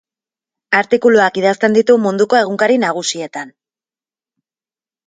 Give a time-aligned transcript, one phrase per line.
[0.79, 3.57] Artikuluak idazten ditu munduko egunkari nagusietan.